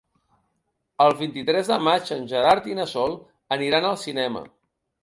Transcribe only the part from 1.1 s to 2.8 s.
vint-i-tres de maig en Gerard i